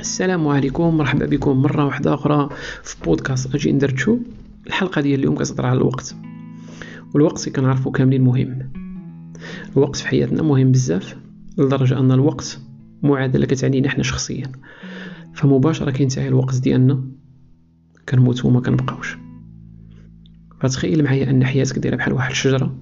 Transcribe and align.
السلام 0.00 0.48
عليكم 0.48 0.96
مرحبا 0.96 1.26
بكم 1.26 1.62
مرة 1.62 1.84
واحدة 1.84 2.14
أخرى 2.14 2.48
في 2.82 2.96
بودكاست 3.04 3.54
أجي 3.54 3.72
ندرتشو 3.72 4.18
الحلقة 4.66 5.00
ديال 5.00 5.20
اليوم 5.20 5.34
كتهضر 5.34 5.66
على 5.66 5.78
الوقت 5.78 6.16
والوقت 7.14 7.48
كنعرفو 7.48 7.90
كاملين 7.90 8.22
مهم. 8.24 8.72
الوقت 9.76 9.96
في 9.96 10.08
حياتنا 10.08 10.42
مهم 10.42 10.72
بزاف 10.72 11.16
لدرجة 11.58 11.98
أن 11.98 12.12
الوقت 12.12 12.60
معادلة 13.02 13.46
كتعنينا 13.46 13.88
حنا 13.88 14.02
شخصيا. 14.02 14.52
فمباشرة 15.34 15.90
كينتهي 15.90 16.28
الوقت 16.28 16.56
ديالنا 16.60 17.04
كنموتو 18.08 18.48
وما 18.48 18.60
كنبقاوش. 18.60 19.18
فتخيل 20.60 21.04
معايا 21.04 21.30
أن 21.30 21.44
حياتك 21.44 21.78
دايرة 21.78 21.96
بحال 21.96 22.12
واحد 22.12 22.30
الشجرة 22.30 22.78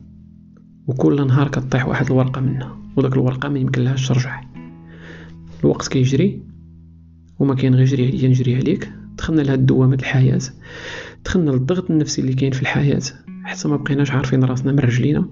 وكل 0.87 1.27
نهار 1.27 1.49
كطيح 1.49 1.89
واحد 1.89 2.07
الورقة 2.07 2.41
منها 2.41 2.79
وداك 2.97 3.13
الورقة 3.13 3.49
ما 3.49 3.59
يمكنلهاش 3.59 4.09
ترجع. 4.09 4.41
الوقت 5.65 5.89
كيجري 5.89 6.46
وما 7.39 7.55
كاين 7.55 7.75
غير 7.75 7.87
جري 7.87 8.07
عليا 8.09 8.29
نجري 8.29 8.57
عليك. 8.57 8.93
دخلنا 9.19 9.43
لهاد 9.43 9.67
دوامة 9.67 9.95
الحياة. 9.95 10.41
دخلنا 11.25 11.51
للضغط 11.51 11.91
النفسي 11.91 12.21
اللي 12.21 12.35
كاين 12.35 12.53
في 12.53 12.63
الحياة 12.63 13.03
حتى 13.45 13.69
ما 13.69 13.77
بقيناش 13.77 14.11
عارفين 14.11 14.45
راسنا 14.45 14.73
من 14.73 14.79
رجلينا. 14.79 15.29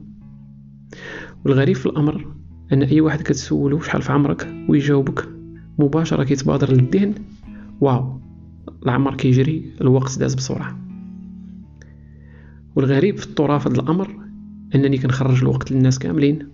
والغريب 1.45 1.77
في 1.77 1.87
الأمر 1.87 2.35
أن 2.73 2.83
أي 2.83 3.01
واحد 3.01 3.23
كتسولو 3.23 3.81
شحال 3.81 4.03
في 4.03 4.13
عمرك 4.13 4.55
ويجاوبك 4.69 5.29
مباشرة 5.79 6.25
كيتبادر 6.25 6.73
للذهن. 6.73 7.15
واو 7.81 8.21
العمر 8.83 9.15
كيجري 9.15 9.73
الوقت 9.81 10.19
داز 10.19 10.35
بسرعة. 10.35 10.79
والغريب 12.77 13.17
في 13.17 13.27
الطرافة 13.27 13.71
الأمر 13.71 14.11
أنني 14.75 14.99
كنخرج 14.99 15.43
الوقت 15.43 15.73
للناس 15.73 15.99
كاملين. 15.99 16.49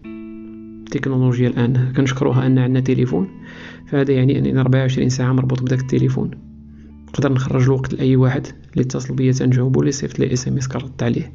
التكنولوجيا 0.94 1.48
الآن. 1.48 1.92
كنشكروها 1.96 2.46
أن 2.46 2.58
عندنا 2.58 2.80
تليفون. 2.80 3.28
فهذا 3.86 4.12
يعني 4.12 4.38
انني 4.38 4.60
24 4.60 5.08
ساعة 5.08 5.32
مربوط 5.32 5.62
بداك 5.62 5.80
التليفون. 5.80 6.30
نقدر 7.08 7.32
نخرج 7.32 7.62
الوقت 7.62 7.94
لأي 7.94 8.16
واحد 8.16 8.46
اللي 8.46 8.82
اتصل 8.84 9.14
بيا 9.14 9.32
تنجاوبو 9.32 9.82
لي 9.82 9.92
صيفط 9.92 10.18
لي 10.18 10.32
SMS 10.32 10.68
كنرد 10.68 11.02
عليه. 11.02 11.32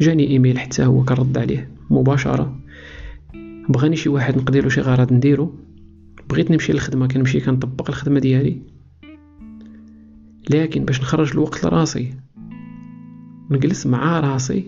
جاني 0.00 0.28
إيميل 0.28 0.58
حتى 0.58 0.84
هو 0.84 1.04
كنرد 1.04 1.38
عليه. 1.38 1.70
مباشرة. 1.90 2.60
بغاني 3.68 3.96
شي 3.96 4.08
واحد 4.08 4.36
نقدر 4.36 4.68
شي 4.68 4.80
غرض 4.80 5.12
نديرو. 5.12 5.54
بغيت 6.30 6.50
نمشي 6.50 6.72
للخدمة 6.72 7.06
كنمشي 7.06 7.40
كنطبق 7.40 7.88
الخدمة 7.88 8.20
ديالي. 8.20 8.62
لكن 10.50 10.84
باش 10.84 11.00
نخرج 11.00 11.30
الوقت 11.32 11.64
لراسي 11.64 12.14
نجلس 13.50 13.86
مع 13.86 14.20
راسي 14.20 14.64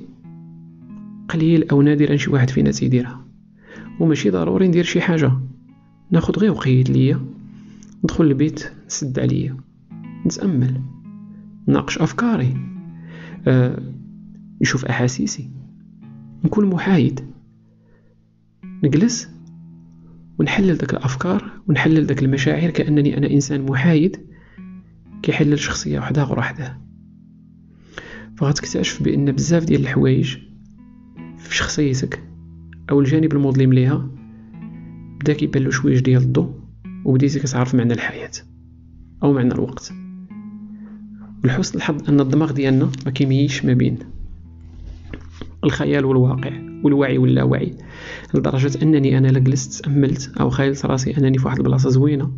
قليل 1.28 1.68
أو 1.68 1.82
نادرا 1.82 2.16
شي 2.16 2.30
واحد 2.30 2.50
فينا 2.50 2.70
تيديرها. 2.70 3.31
وماشي 4.02 4.30
ضروري 4.30 4.68
ندير 4.68 4.84
شي 4.84 5.00
حاجة. 5.00 5.32
ناخد 6.10 6.38
غير 6.38 6.50
وقيت 6.50 6.90
ليا 6.90 7.20
ندخل 8.04 8.24
البيت 8.24 8.72
نسد 8.86 9.18
عليا 9.18 9.56
نتأمل 10.26 10.80
ناقش 11.66 11.98
أفكاري. 11.98 12.56
أه 13.46 13.82
نشوف 14.62 14.84
أحاسيسي 14.84 15.50
نكون 16.44 16.66
محايد. 16.66 17.20
نجلس 18.84 19.28
ونحلل 20.38 20.76
داك 20.76 20.94
الأفكار 20.94 21.50
ونحلل 21.68 22.06
داك 22.06 22.22
المشاعر 22.22 22.70
كأنني 22.70 23.18
أنا 23.18 23.30
إنسان 23.30 23.62
محايد 23.62 24.16
كيحلل 25.22 25.58
شخصية 25.58 25.98
وحده 25.98 26.24
غير 26.24 26.38
وحده 26.38 26.78
فغتكتشف 28.36 29.02
بأن 29.02 29.32
بزاف 29.32 29.64
ديال 29.64 29.80
الحوايج 29.80 30.36
في 31.38 31.56
شخصيتك 31.56 32.31
أو 32.92 33.00
الجانب 33.00 33.32
المظلم 33.32 33.72
ليها 33.72 34.08
بدا 35.20 35.32
كيبان 35.32 35.62
له 35.62 35.70
شويش 35.70 36.00
ديال 36.00 36.22
الضوء 36.22 36.54
وبديتي 37.04 37.38
كتعرف 37.38 37.74
معنى 37.74 37.92
الحياة 37.92 38.30
أو 39.22 39.32
معنى 39.32 39.54
الوقت. 39.54 39.92
لحسن 41.44 41.78
الحظ 41.78 42.08
أن 42.08 42.20
الدماغ 42.20 42.52
ديالنا 42.52 42.90
ما 43.04 43.10
كيميش 43.10 43.64
ما 43.64 43.72
بين 43.72 43.98
الخيال 45.64 46.04
والواقع 46.04 46.52
والوعي 46.84 47.18
واللاوعي 47.18 47.76
لدرجة 48.34 48.82
أنني 48.82 49.18
أنا 49.18 49.28
لا 49.28 49.38
جلست 49.38 49.84
تاملت 49.84 50.32
أو 50.40 50.50
خيلت 50.50 50.86
راسي 50.86 51.16
أنني 51.18 51.38
في 51.38 51.46
واحد 51.46 51.56
البلاصة 51.56 51.90
زوينة 51.90 52.32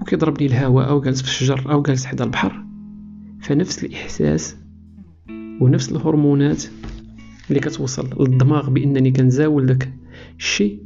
وكيضربني 0.00 0.46
الهواء 0.46 0.88
أو 0.88 1.00
جالس 1.00 1.22
في 1.22 1.28
الشجر 1.28 1.72
أو 1.72 1.82
جالس 1.82 2.06
حدا 2.06 2.24
البحر. 2.24 2.64
فنفس 3.40 3.84
الإحساس 3.84 4.56
ونفس 5.60 5.92
الهرمونات 5.92 6.64
اللي 7.48 7.60
كتوصل 7.60 8.10
للدماغ 8.20 8.70
بإنني 8.70 9.10
كنزاول 9.10 9.66
داك 9.66 9.92
الشيء 10.38 10.82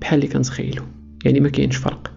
بحال 0.00 0.18
اللي 0.18 0.32
كنتخيلو. 0.32 0.82
يعني 1.24 1.40
ما 1.40 1.48
كاينش 1.48 1.76
فرق. 1.76 2.10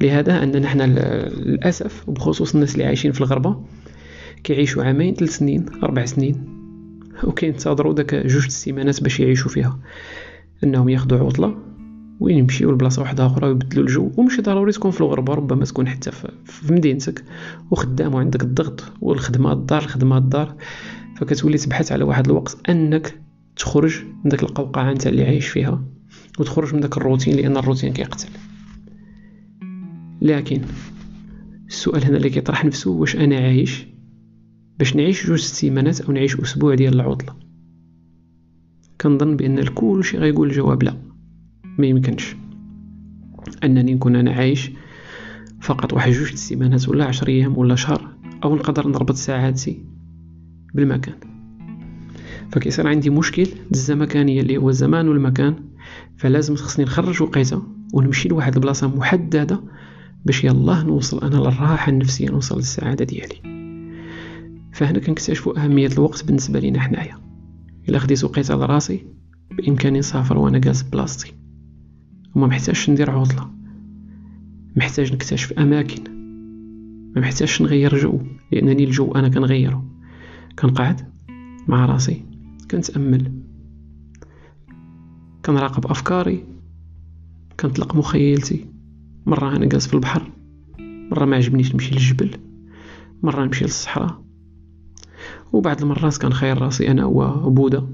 لهذا 0.00 0.42
أننا 0.42 0.68
حنا 0.68 0.82
للأسف 0.82 2.08
وبخصوص 2.08 2.54
الناس 2.54 2.72
اللي 2.72 2.84
عايشين 2.84 3.12
في 3.12 3.20
الغربة 3.20 3.64
كيعيشوا 4.44 4.84
عامين 4.84 5.14
ثلاث 5.14 5.36
سنين 5.36 5.66
أربع 5.82 6.04
سنين 6.04 6.44
وكينتظروا 7.24 7.92
داك 7.92 8.14
جوج 8.14 8.44
السيمانات 8.44 9.02
باش 9.02 9.20
يعيشوا 9.20 9.50
فيها. 9.50 9.78
أنهم 10.64 10.88
ياخذوا 10.88 11.26
عطلة 11.26 11.56
وين 12.20 12.38
يمشيو 12.38 12.70
لبلاصة 12.70 13.02
واحدة 13.02 13.26
أخرى 13.26 13.48
ويبدلوا 13.48 13.84
الجو. 13.84 14.10
وماشي 14.16 14.42
ضروري 14.42 14.72
تكون 14.72 14.90
في 14.90 15.00
الغربة 15.00 15.34
ربما 15.34 15.64
تكون 15.64 15.88
حتى 15.88 16.10
في 16.44 16.72
مدينتك. 16.72 17.24
وخدام 17.70 18.14
وعندك 18.14 18.42
الضغط 18.42 18.84
والخدمة 19.00 19.52
الدار 19.52 19.82
الخدمه 19.82 20.18
الدار. 20.18 20.54
فكتولي 21.22 21.58
تبحث 21.58 21.92
على 21.92 22.04
واحد 22.04 22.26
الوقت 22.26 22.70
أنك 22.70 23.20
تخرج 23.56 24.02
من 24.24 24.30
داك 24.30 24.42
القوقعة 24.42 24.92
نتاع 24.92 25.10
اللي 25.10 25.24
عايش 25.24 25.48
فيها 25.48 25.84
وتخرج 26.38 26.74
من 26.74 26.80
داك 26.80 26.96
الروتين 26.96 27.36
لأن 27.36 27.56
الروتين 27.56 27.92
كيقتل. 27.92 28.28
لكن 30.22 30.60
السؤال 31.68 32.04
هنا 32.04 32.16
اللي 32.16 32.30
كيطرح 32.30 32.64
نفسه 32.64 32.90
واش 32.90 33.16
أنا 33.16 33.36
عايش؟ 33.36 33.86
باش 34.78 34.96
نعيش 34.96 35.26
جوج 35.26 35.38
سيمانات 35.38 36.00
أو 36.00 36.12
نعيش 36.12 36.40
أسبوع 36.40 36.74
ديال 36.74 36.94
العطلة. 36.94 37.34
كنظن 39.00 39.36
بأن 39.36 39.58
الكل 39.58 40.04
شي 40.04 40.18
غيقول 40.18 40.48
الجواب 40.48 40.82
لا 40.82 40.96
ما 41.78 41.86
يمكنش. 41.86 42.36
أنني 43.64 43.94
نكون 43.94 44.16
أنا 44.16 44.32
عايش 44.32 44.70
فقط 45.60 45.92
واحد 45.92 46.12
جوج 46.12 46.34
سيمانات 46.34 46.88
ولا 46.88 47.04
عشر 47.04 47.28
أيام 47.28 47.58
ولا 47.58 47.74
شهر 47.74 48.14
أو 48.44 48.56
نقدر 48.56 48.88
نربط 48.88 49.14
ساعاتي 49.14 49.91
بالمكان. 50.74 51.14
فكيصير 52.52 52.86
عندي 52.86 53.10
مشكل 53.10 53.48
الزمكانية 53.72 54.40
اللي 54.40 54.56
هو 54.56 54.68
الزمان 54.68 55.08
والمكان 55.08 55.54
فلازم 56.16 56.54
خصني 56.54 56.84
نخرج 56.84 57.22
وقيته 57.22 57.62
ونمشي 57.92 58.28
لواحد 58.28 58.54
البلاصة 58.54 58.96
محددة 58.96 59.60
باش 60.24 60.44
يلاه 60.44 60.84
نوصل 60.84 61.20
أنا 61.20 61.36
للراحة 61.36 61.92
النفسية 61.92 62.30
نوصل 62.30 62.56
للسعادة 62.56 63.04
ديالي. 63.04 63.34
فهنا 64.72 64.98
كنكتشفوا 64.98 65.64
أهمية 65.64 65.86
الوقت 65.86 66.24
بالنسبة 66.24 66.58
لينا 66.60 66.80
حنايا. 66.80 67.18
إلا 67.88 67.98
خديت 67.98 68.24
وقيته 68.24 68.54
لراسي 68.54 69.06
بإمكاني 69.50 69.98
نسافر 69.98 70.38
وأنا 70.38 70.58
جالس 70.58 70.82
بلاصتي. 70.82 71.34
وما 72.34 72.46
محتاجش 72.46 72.90
ندير 72.90 73.10
عطلة. 73.10 73.50
محتاج 74.76 75.12
نكتشف 75.12 75.52
أماكن. 75.52 76.02
ما 77.16 77.20
محتاجش 77.20 77.62
نغير 77.62 77.96
جو 77.96 78.20
لأنني 78.52 78.84
الجو 78.84 79.12
أنا 79.12 79.28
كنغيره. 79.28 79.91
كنقعد 80.58 81.00
مع 81.68 81.86
راسي. 81.86 82.24
كنتامل 82.70 83.32
كنراقب 85.44 85.86
أفكاري. 85.86 86.44
كنطلق 87.60 87.96
مخيلتي 87.96 88.66
مرة 89.26 89.56
أنا 89.56 89.66
جالس 89.66 89.86
في 89.86 89.94
البحر. 89.94 90.30
مرة 91.10 91.24
ما 91.24 91.36
عجبنيش 91.36 91.72
نمشي 91.74 91.94
للجبل. 91.94 92.30
مرة 93.22 93.44
نمشي 93.44 93.64
للصحراء. 93.64 94.22
وبعض 95.52 95.82
المرات 95.82 96.16
كنخير 96.16 96.58
راسي 96.58 96.90
أنا 96.90 97.02
هو 97.02 97.50
بوذا 97.50 97.88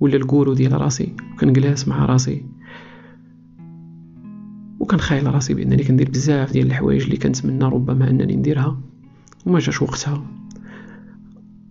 ولا 0.00 0.16
الكورو 0.16 0.52
ديال 0.54 0.80
راسي. 0.80 1.16
وكنجلس 1.32 1.88
مع 1.88 2.04
راسي. 2.04 2.46
وكنخيل 4.80 5.34
راسي 5.34 5.54
بأنني 5.54 5.84
كندير 5.84 6.10
بزاف 6.10 6.52
ديال 6.52 6.66
الحوايج 6.66 7.02
اللي 7.02 7.16
كنتمنى 7.16 7.64
ربما 7.64 8.10
أنني 8.10 8.36
نديرها. 8.36 8.80
وما 9.46 9.58
جاش 9.58 9.82
وقتها. 9.82 10.26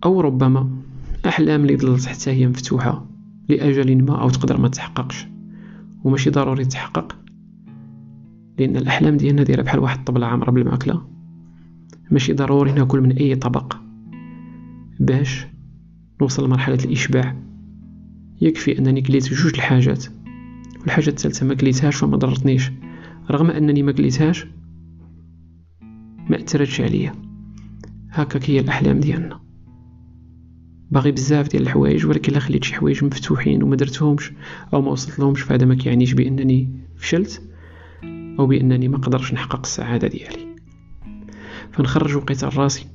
أو 0.04 0.20
ربما 0.20 0.70
أحلام 1.26 1.62
اللي 1.62 1.76
ظلت 1.76 2.06
حتى 2.06 2.30
هي 2.30 2.46
مفتوحة 2.46 3.06
لأجل 3.48 4.04
ما 4.04 4.22
أو 4.22 4.30
تقدر 4.30 4.60
ما 4.60 4.68
تحققش. 4.68 5.26
وماشي 6.04 6.30
ضروري 6.30 6.64
تحقق 6.64 7.16
لأن 8.58 8.76
الأحلام 8.76 9.16
ديالنا 9.16 9.42
دايرة 9.42 9.62
بحال 9.62 9.80
واحد 9.80 9.98
الطبلة 9.98 10.26
عامرة 10.26 10.50
بالمأكلة. 10.50 11.02
ماشي 12.10 12.32
ضروري 12.32 12.72
ناكل 12.72 13.00
من 13.00 13.12
أي 13.12 13.34
طبق 13.34 13.76
باش 15.00 15.46
نوصل 16.20 16.44
لمرحلة 16.44 16.78
الإشباع. 16.84 17.36
يكفي 18.40 18.78
أنني 18.78 19.02
كليت 19.02 19.28
جوج 19.34 19.54
الحاجات 19.54 20.04
والحاجة 20.80 21.08
الثالثة 21.08 21.46
ما 21.46 21.54
كليتهاش 21.54 21.96
فما 21.96 22.16
ضرتنيش 22.16 22.72
رغم 23.30 23.50
أنني 23.50 23.82
ما 23.82 23.92
كليتهاش 23.92 24.46
ما 26.30 26.36
أثرتش 26.36 26.80
عليا. 26.80 27.12
هكاك 28.10 28.50
هي 28.50 28.60
الأحلام 28.60 29.00
ديالنا. 29.00 29.43
باغي 30.94 31.12
بزاف 31.12 31.48
ديال 31.48 31.62
الحوايج 31.62 32.06
ولكن 32.06 32.32
إلا 32.32 32.40
خليت 32.40 32.64
شي 32.64 32.74
حوايج 32.74 33.04
مفتوحين 33.04 33.62
وما 33.62 33.76
درتهمش 33.76 34.32
أو 34.74 34.82
ما 34.82 34.90
وصلت 34.90 35.18
لهمش 35.18 35.42
فهذا 35.42 35.66
ما 35.66 35.74
كيعنيش 35.74 36.12
بأنني 36.12 36.68
فشلت 36.96 37.42
أو 38.38 38.46
بأنني 38.46 38.88
ما 38.88 38.98
قدرش 38.98 39.32
نحقق 39.32 39.60
السعادة 39.60 40.08
ديالي. 40.08 40.54
فنخرج 41.72 42.16
وقيت 42.16 42.44
راسي 42.44 42.86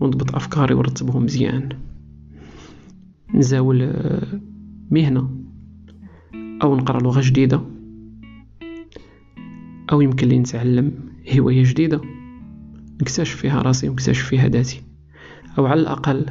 ونضبط 0.00 0.34
أفكاري 0.34 0.74
ونرتبهم 0.74 1.24
مزيان. 1.24 1.68
نزاول 3.34 3.82
آه، 3.82 4.40
مهنة 4.90 5.30
أو 6.62 6.76
نقرأ 6.76 7.02
لغة 7.02 7.20
جديدة 7.24 7.60
أو 9.92 10.00
يمكن 10.00 10.28
لي 10.28 10.38
نتعلم 10.38 10.92
هواية 11.38 11.62
جديدة 11.64 12.00
نكتشف 13.02 13.36
فيها 13.36 13.62
راسي 13.62 13.88
ونكتشف 13.88 14.26
فيها 14.26 14.48
ذاتي. 14.48 14.82
أو 15.58 15.66
على 15.66 15.80
الأقل 15.80 16.26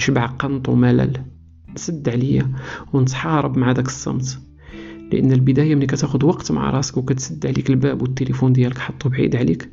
نشبع 0.00 0.26
قنط 0.26 0.68
وملل. 0.68 1.12
تسد 1.74 2.08
عليا 2.08 2.52
ونتحارب 2.92 3.58
مع 3.58 3.72
داك 3.72 3.86
الصمت. 3.86 4.38
لأن 5.12 5.32
البداية 5.32 5.74
ملي 5.74 5.86
كتاخد 5.86 6.24
وقت 6.24 6.52
مع 6.52 6.70
راسك 6.70 6.96
وكتسد 6.96 7.46
عليك 7.46 7.70
الباب 7.70 8.02
والتليفون 8.02 8.52
ديالك 8.52 8.78
حطو 8.78 9.08
بعيد 9.08 9.36
عليك 9.36 9.70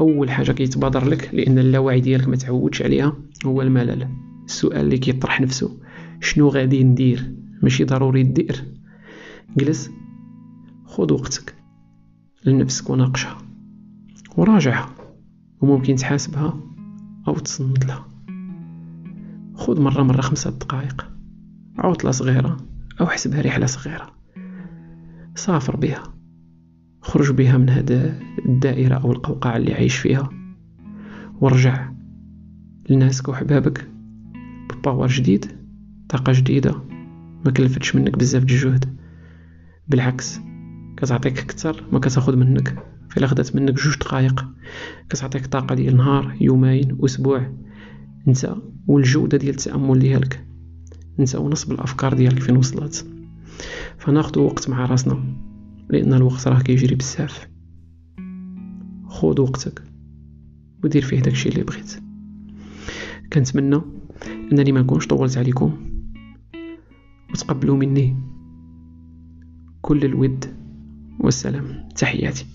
أول 0.00 0.30
حاجة 0.30 0.52
كيتبادر 0.52 1.08
لك 1.08 1.30
لأن 1.32 1.58
اللاوعي 1.58 2.00
ديالك 2.00 2.28
ما 2.28 2.36
تعودش 2.36 2.82
عليها 2.82 3.12
هو 3.46 3.62
الملل. 3.62 4.08
السؤال 4.44 4.80
اللي 4.80 4.98
كيطرح 4.98 5.40
نفسه 5.40 5.78
شنو 6.20 6.48
غادي 6.48 6.84
ندير؟ 6.84 7.32
ماشي 7.62 7.84
ضروري 7.84 8.22
دير. 8.22 8.64
جلس 9.56 9.90
خذ 10.84 11.12
وقتك. 11.12 11.54
لنفسك 12.44 12.90
وناقشها. 12.90 13.38
وراجعها. 14.36 14.90
وممكن 15.60 15.94
تحاسبها 15.94 16.60
أو 17.28 17.34
تصنت 17.34 17.86
لها 17.86 18.15
خذ 19.56 19.80
مرة 19.80 20.02
مرة 20.02 20.20
خمسة 20.20 20.50
دقائق. 20.50 21.06
عطلة 21.78 22.10
صغيرة 22.10 22.56
أو 23.00 23.06
حسبها 23.06 23.42
رحلة 23.42 23.66
صغيرة. 23.66 24.10
سافر 25.34 25.76
بها. 25.76 26.02
خرج 27.00 27.30
بها 27.30 27.56
من 27.56 27.70
هذا 27.70 28.18
الدائرة 28.46 28.94
أو 28.94 29.12
القوقعة 29.12 29.56
اللي 29.56 29.74
عايش 29.74 29.96
فيها. 29.96 30.30
ورجع 31.40 31.92
لناسك 32.90 33.28
وحبابك 33.28 33.88
بباور 34.70 35.08
جديد. 35.08 35.46
طاقة 36.08 36.32
جديدة. 36.32 36.74
ما 37.44 37.50
كلفتش 37.50 37.96
منك 37.96 38.18
بزاف 38.18 38.42
الجهد. 38.42 38.96
بالعكس. 39.88 40.40
كتعطيك 40.96 41.38
أكثر 41.38 41.84
ما 41.92 41.98
كتاخد 41.98 42.34
منك. 42.34 42.84
فإلا 43.10 43.26
خدات 43.26 43.56
منك 43.56 43.74
جوج 43.74 43.98
دقائق. 43.98 44.46
كتعطيك 45.08 45.46
طاقة 45.46 45.74
ديال 45.74 45.96
نهار 45.96 46.36
يومين 46.40 46.98
أسبوع. 47.04 47.52
انت 48.28 48.54
والجودة 48.86 49.38
ديال 49.38 49.54
التأمل 49.54 49.98
ديالك. 49.98 50.46
انت 51.20 51.34
ونصب 51.34 51.72
الأفكار 51.72 52.14
ديالك 52.14 52.42
فين 52.42 52.56
وصلت. 52.56 53.06
فناخدو 53.98 54.44
وقت 54.44 54.68
مع 54.68 54.86
راسنا 54.86 55.24
لأن 55.88 56.14
الوقت 56.14 56.48
راه 56.48 56.60
كيجري 56.60 56.94
بزاف. 56.94 57.48
خود 59.04 59.38
وقتك 59.38 59.82
ودير 60.84 61.02
فيه 61.02 61.20
داكشي 61.20 61.48
اللي 61.48 61.62
بغيت. 61.62 61.92
كنتمنى 63.32 63.80
أنني 64.52 64.72
ما 64.72 64.80
نكونش 64.80 65.06
طولت 65.06 65.38
عليكم. 65.38 65.76
وتقبلوا 67.30 67.76
مني. 67.76 68.16
كل 69.80 70.04
الود 70.04 70.44
والسلام. 71.20 71.88
تحياتي. 71.96 72.46